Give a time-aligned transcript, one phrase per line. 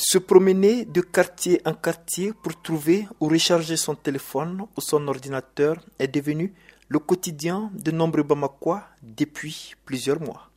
[0.00, 5.84] Se promener de quartier en quartier pour trouver ou recharger son téléphone ou son ordinateur
[5.98, 6.54] est devenu
[6.86, 10.50] le quotidien de nombreux Bamakois depuis plusieurs mois.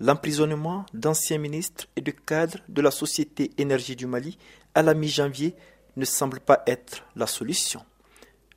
[0.00, 4.38] L'emprisonnement d'anciens ministres et de cadres de la Société Énergie du Mali
[4.74, 5.54] à la mi-janvier
[5.98, 7.82] ne semble pas être la solution.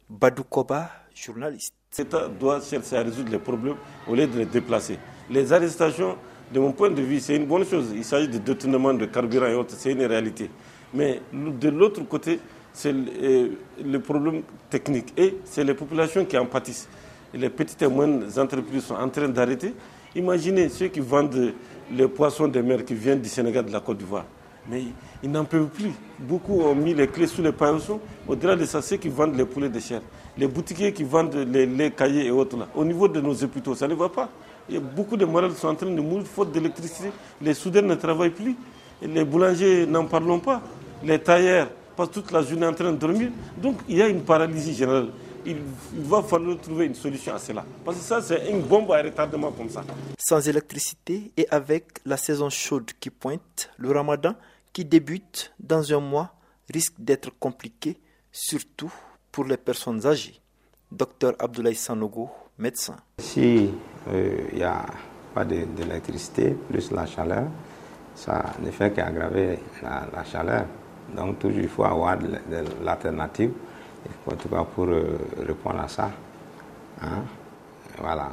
[0.09, 1.73] Badou Koba, journaliste.
[6.53, 7.91] De mon point de vue, c'est une bonne chose.
[7.95, 10.49] Il s'agit de détournement de carburant et autres, c'est une réalité.
[10.93, 12.39] Mais de l'autre côté,
[12.73, 16.87] c'est le, euh, problème technique et c'est les populations qui en pâtissent.
[17.33, 19.73] les petites et moyennes entreprises sont en train d'arrêter.
[20.15, 21.53] Imaginez ceux qui vendent
[21.93, 24.25] les poissons de mer qui viennent du Sénégal, de la Côte d'Ivoire.
[24.69, 24.83] Mais
[25.23, 25.91] ils n'en peuvent plus.
[26.19, 27.99] Beaucoup ont mis les clés sous les paillons.
[28.27, 30.01] Au-delà de ça, ceux qui vendent les poulets de chair,
[30.37, 33.73] les boutiquiers qui vendent les, les cahiers et autres, là, au niveau de nos hôpitaux,
[33.75, 34.29] ça ne va pas
[34.79, 37.11] beaucoup de malades sont en train de mourir faute d'électricité.
[37.41, 38.55] Les soudeurs ne travaillent plus.
[39.01, 40.61] Les boulangers, n'en parlons pas.
[41.03, 43.31] Les tailleurs passent toute la journée en train de dormir.
[43.57, 45.09] Donc il y a une paralysie générale.
[45.43, 45.57] Il,
[45.95, 47.65] va falloir trouver une solution à cela.
[47.83, 49.83] Parce que ça, c'est une bombe à retardement comme ça.
[50.19, 54.35] Sans électricité et avec la saison chaude qui pointe, le ramadan
[54.71, 56.35] qui débute dans un mois
[56.71, 57.97] risque d'être compliqué,
[58.31, 58.91] surtout
[59.31, 60.39] pour les personnes âgées.
[60.91, 62.97] Docteur Abdoulaye Sanogo, médecin.
[63.17, 63.69] Si
[64.07, 64.85] il euh, n'y a
[65.33, 67.43] pas d'électricité, plus la chaleur,
[68.15, 70.65] ça ne fait qu'aggraver la, chaleur.
[71.15, 72.27] Donc toujours il faut avoir de,
[72.83, 73.51] l'alternative,
[74.27, 76.09] en tout cas pour euh, répondre à ça.
[77.01, 77.23] Hein.
[77.99, 78.29] Voilà,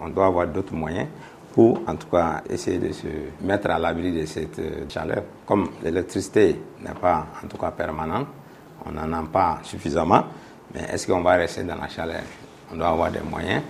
[0.00, 1.08] on doit avoir d'autres moyens
[1.52, 3.06] pour en tout cas essayer de se
[3.42, 5.22] mettre à l'abri de cette euh, chaleur.
[5.46, 8.26] Comme l'électricité n'est pas en tout cas permanente,
[8.86, 10.24] on n'en a pas suffisamment,
[10.74, 12.22] mais est-ce qu'on va rester dans la chaleur?
[12.72, 13.62] On doit avoir des moyens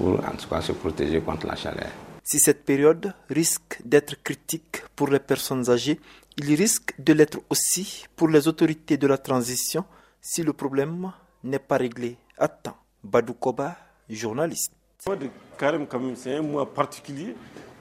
[0.00, 1.90] pour en tout cas se protéger contre la chaleur.
[2.24, 6.00] Si cette période risque d'être critique pour les personnes âgées,
[6.38, 9.84] il risque de l'être aussi pour les autorités de la transition
[10.22, 11.12] si le problème
[11.44, 12.76] n'est pas réglé à temps.
[13.04, 13.76] Badou Koba,
[14.08, 14.72] journaliste.
[15.06, 17.34] Le mois de Carême, c'est un mois particulier.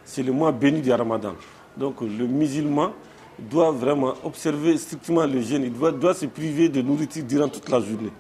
[0.04, 1.36] C'est le mois béni du Ramadan.
[1.78, 2.92] Donc le musulman
[3.38, 5.64] doit vraiment observer strictement le jeûne.
[5.64, 8.12] Il doit, doit se priver de nourriture durant toute la journée.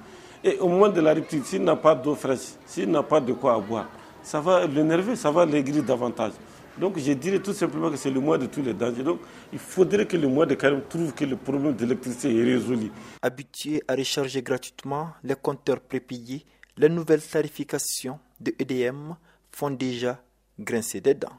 [0.43, 3.33] Et au moment de la rupture, s'il n'a pas d'eau fraîche, s'il n'a pas de
[3.33, 3.87] quoi boire,
[4.23, 6.33] ça va l'énerver, ça va l'aigrir davantage.
[6.79, 9.03] Donc je dirais tout simplement que c'est le mois de tous les dangers.
[9.03, 9.19] Donc
[9.51, 12.91] il faudrait que le mois de carême trouve que le problème d'électricité est résolu.
[13.21, 16.45] Habitués à recharger gratuitement les compteurs prépayés,
[16.77, 19.13] les nouvelles tarifications de EDM
[19.51, 20.21] font déjà
[20.57, 21.37] grincer des dents.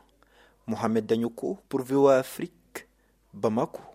[0.67, 2.87] Mohamed Danyoko pour VOA Afrique,
[3.33, 3.91] Bamako.